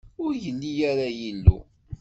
[0.23, 1.57] Ur yelli ara yillu.